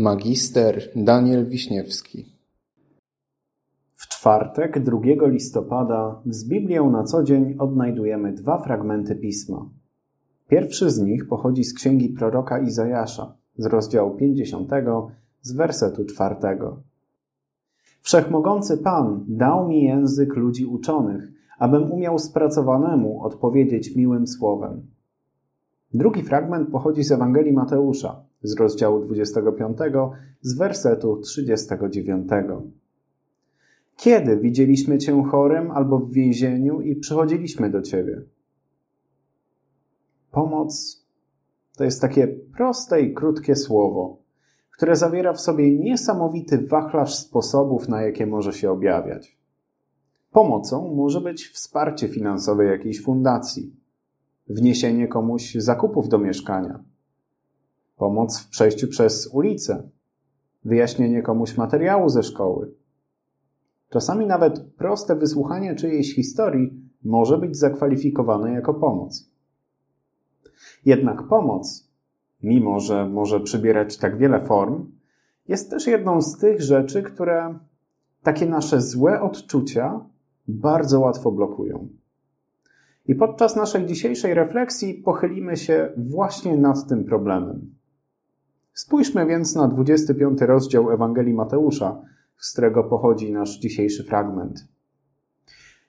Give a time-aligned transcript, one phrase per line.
[0.00, 2.26] Magister Daniel Wiśniewski
[3.94, 9.68] W czwartek, 2 listopada, z Biblią na co dzień odnajdujemy dwa fragmenty pisma.
[10.48, 14.70] Pierwszy z nich pochodzi z księgi proroka Izajasza, z rozdziału 50,
[15.42, 16.36] z wersetu 4.
[18.02, 24.86] Wszechmogący Pan dał mi język ludzi uczonych, abym umiał spracowanemu odpowiedzieć miłym słowem.
[25.94, 29.78] Drugi fragment pochodzi z Ewangelii Mateusza, z rozdziału 25,
[30.40, 32.28] z wersetu 39.
[33.96, 38.22] Kiedy widzieliśmy Cię chorym albo w więzieniu i przychodziliśmy do Ciebie?
[40.30, 41.04] Pomoc
[41.76, 44.18] to jest takie proste i krótkie słowo,
[44.70, 49.38] które zawiera w sobie niesamowity wachlarz sposobów, na jakie może się objawiać.
[50.32, 53.79] Pomocą może być wsparcie finansowe jakiejś fundacji,
[54.50, 56.84] wniesienie komuś zakupów do mieszkania,
[57.96, 59.88] pomoc w przejściu przez ulicę,
[60.64, 62.74] wyjaśnienie komuś materiału ze szkoły.
[63.90, 69.30] Czasami nawet proste wysłuchanie czyjejś historii może być zakwalifikowane jako pomoc.
[70.84, 71.90] Jednak pomoc,
[72.42, 74.90] mimo że może przybierać tak wiele form,
[75.48, 77.58] jest też jedną z tych rzeczy, które
[78.22, 80.04] takie nasze złe odczucia
[80.48, 81.88] bardzo łatwo blokują.
[83.10, 87.74] I podczas naszej dzisiejszej refleksji pochylimy się właśnie nad tym problemem.
[88.72, 92.02] Spójrzmy więc na 25 rozdział Ewangelii Mateusza,
[92.38, 94.68] z którego pochodzi nasz dzisiejszy fragment.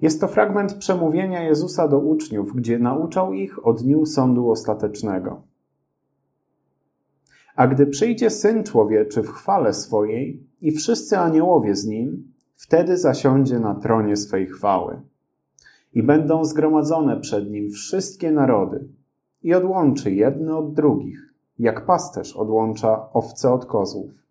[0.00, 5.42] Jest to fragment przemówienia Jezusa do uczniów, gdzie nauczał ich o dniu sądu ostatecznego.
[7.56, 13.58] A gdy przyjdzie Syn Człowieczy w chwale swojej i wszyscy aniołowie z Nim, wtedy zasiądzie
[13.58, 15.13] na tronie swej chwały.
[15.94, 18.88] I będą zgromadzone przed Nim wszystkie narody
[19.42, 24.24] i odłączy jedne od drugich, jak pasterz odłącza owce od kozłów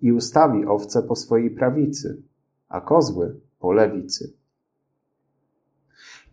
[0.00, 2.22] i ustawi owce po swojej prawicy,
[2.68, 4.32] a kozły po lewicy.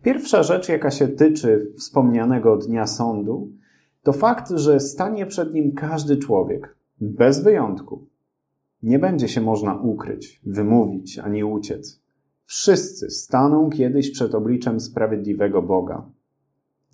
[0.02, 3.50] Pierwsza rzecz, jaka się tyczy wspomnianego dnia sądu,
[4.02, 8.06] to fakt, że stanie przed nim każdy człowiek, bez wyjątku.
[8.82, 12.05] Nie będzie się można ukryć, wymówić ani uciec.
[12.46, 16.10] Wszyscy staną kiedyś przed obliczem sprawiedliwego Boga.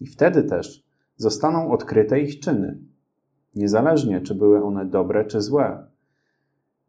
[0.01, 0.85] I wtedy też
[1.17, 2.79] zostaną odkryte ich czyny,
[3.55, 5.87] niezależnie czy były one dobre czy złe.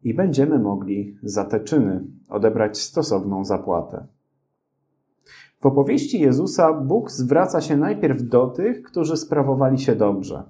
[0.03, 4.07] I będziemy mogli za te czyny odebrać stosowną zapłatę.
[5.61, 10.43] W opowieści Jezusa Bóg zwraca się najpierw do tych, którzy sprawowali się dobrze.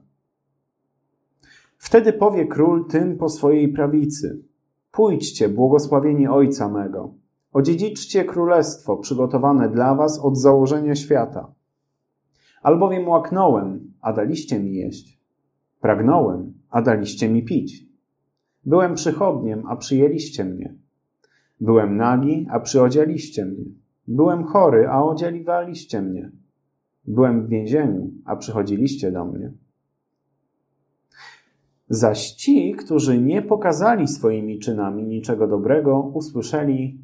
[1.77, 4.43] Wtedy powie król tym po swojej prawicy:
[4.91, 7.13] Pójdźcie, błogosławieni Ojca mego,
[7.53, 11.53] odziedziczcie królestwo przygotowane dla was od założenia świata.
[12.61, 15.19] Albowiem łaknąłem, a daliście mi jeść.
[15.81, 17.85] Pragnąłem, a daliście mi pić.
[18.65, 20.75] Byłem przychodniem, a przyjęliście mnie.
[21.61, 23.65] Byłem nagi, a przyodzialiście mnie.
[24.07, 26.31] Byłem chory, a odzieliwaliście mnie.
[27.05, 29.51] Byłem w więzieniu, a przychodziliście do mnie.
[31.89, 36.99] Zaś ci, którzy nie pokazali swoimi czynami niczego dobrego, usłyszeli: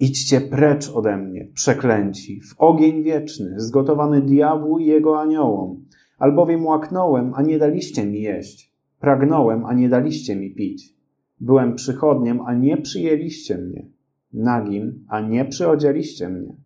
[0.00, 5.84] Idźcie precz ode mnie, przeklęci, w ogień wieczny, zgotowany diabłu i jego aniołom,
[6.18, 10.94] albowiem łaknąłem, a nie daliście mi jeść, pragnąłem, a nie daliście mi pić.
[11.40, 13.86] Byłem przychodniem, a nie przyjęliście mnie
[14.32, 16.56] nagim, a nie przyodzieliście mnie,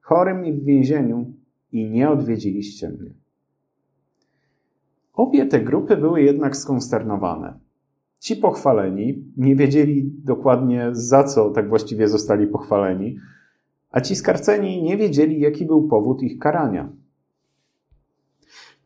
[0.00, 1.32] chorym i w więzieniu
[1.72, 3.10] i nie odwiedziliście mnie.
[5.12, 7.58] Obie te grupy były jednak skonsternowane.
[8.18, 13.16] Ci pochwaleni nie wiedzieli dokładnie za co tak właściwie zostali pochwaleni,
[13.90, 16.92] a ci skarceni nie wiedzieli, jaki był powód ich karania.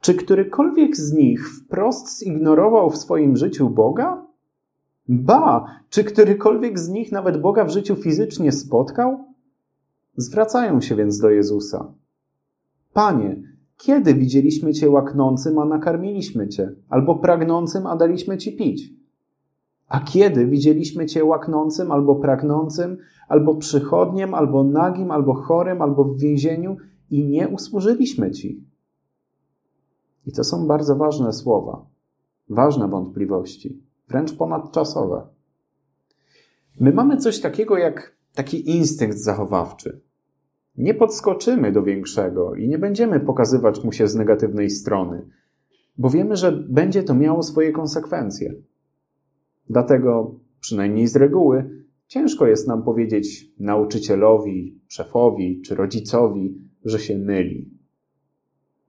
[0.00, 4.26] Czy którykolwiek z nich wprost zignorował w swoim życiu Boga?
[5.08, 9.24] Ba, czy którykolwiek z nich nawet Boga w życiu fizycznie spotkał?
[10.16, 11.94] Zwracają się więc do Jezusa.
[12.92, 13.42] Panie,
[13.76, 19.01] kiedy widzieliśmy Cię łaknącym, a nakarmiliśmy Cię, albo pragnącym, a daliśmy Ci pić?
[19.92, 22.98] A kiedy widzieliśmy Cię łaknącym, albo pragnącym,
[23.28, 26.76] albo przychodniem, albo nagim, albo chorym, albo w więzieniu
[27.10, 28.64] i nie usłużyliśmy Ci?
[30.26, 31.86] I to są bardzo ważne słowa,
[32.48, 35.26] ważne wątpliwości wręcz ponadczasowe.
[36.80, 40.00] My mamy coś takiego jak taki instynkt zachowawczy.
[40.76, 45.28] Nie podskoczymy do większego i nie będziemy pokazywać mu się z negatywnej strony,
[45.98, 48.54] bo wiemy, że będzie to miało swoje konsekwencje.
[49.72, 57.70] Dlatego, przynajmniej z reguły, ciężko jest nam powiedzieć nauczycielowi, szefowi czy rodzicowi, że się myli.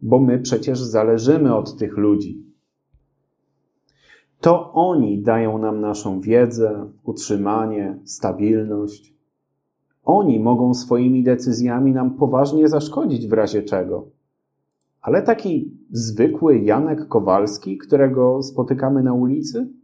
[0.01, 2.43] Bo my przecież zależymy od tych ludzi,
[4.41, 9.15] To oni dają nam naszą wiedzę, utrzymanie, stabilność.
[10.03, 14.07] Oni mogą swoimi decyzjami nam poważnie zaszkodzić w razie czego.
[15.01, 19.82] Ale taki zwykły Janek Kowalski, którego spotykamy na ulicy?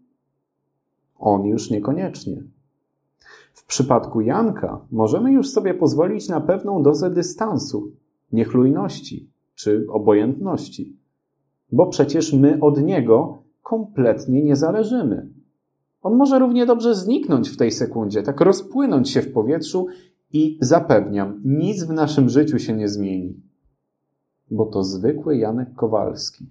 [1.19, 2.43] On już niekoniecznie.
[3.53, 7.91] W przypadku Janka możemy już sobie pozwolić na pewną dozę dystansu,
[8.31, 10.97] niechlujności czy obojętności,
[11.71, 15.29] bo przecież my od niego kompletnie nie zależymy.
[16.01, 19.87] On może równie dobrze zniknąć w tej sekundzie, tak rozpłynąć się w powietrzu
[20.33, 23.41] i zapewniam, nic w naszym życiu się nie zmieni,
[24.51, 26.49] bo to zwykły Janek Kowalski.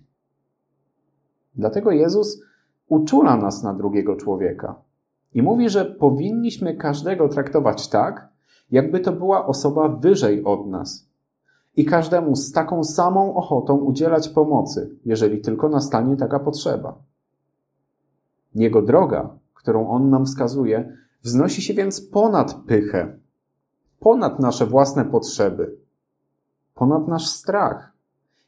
[1.54, 2.42] Dlatego Jezus
[2.88, 4.74] uczula nas na drugiego człowieka
[5.34, 8.28] i mówi, że powinniśmy każdego traktować tak,
[8.70, 11.08] jakby to była osoba wyżej od nas.
[11.76, 16.98] I każdemu z taką samą ochotą udzielać pomocy, jeżeli tylko nastanie taka potrzeba.
[18.54, 23.18] Jego droga, którą on nam wskazuje, wznosi się więc ponad pychę,
[24.00, 25.76] ponad nasze własne potrzeby,
[26.74, 27.92] ponad nasz strach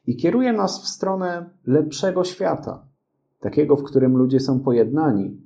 [0.06, 2.82] i kieruje nas w stronę lepszego świata,
[3.40, 5.36] takiego, w którym ludzie są pojednani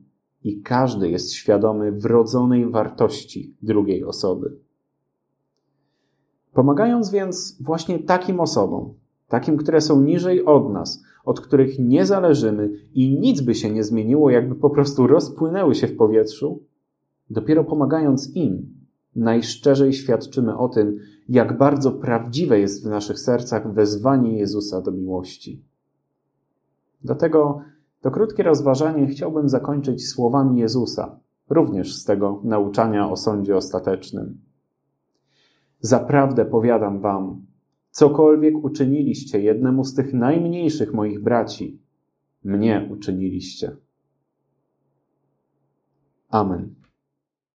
[0.44, 4.56] i każdy jest świadomy wrodzonej wartości drugiej osoby.
[6.52, 8.94] Pomagając więc właśnie takim osobom,
[9.28, 13.84] takim, które są niżej od nas, od których nie zależymy i nic by się nie
[13.84, 16.62] zmieniło, jakby po prostu rozpłynęły się w powietrzu,
[17.30, 18.74] dopiero pomagając im,
[19.16, 20.98] najszczerzej świadczymy o tym,
[21.28, 25.62] jak bardzo prawdziwe jest w naszych sercach wezwanie Jezusa do miłości.
[27.04, 27.60] Dlatego
[28.04, 31.20] to krótkie rozważanie chciałbym zakończyć słowami Jezusa,
[31.50, 34.40] również z tego nauczania o sądzie ostatecznym.
[35.80, 37.46] Zaprawdę powiadam wam,
[37.90, 41.82] cokolwiek uczyniliście jednemu z tych najmniejszych moich braci,
[42.44, 43.76] mnie uczyniliście.
[46.28, 46.73] Amen.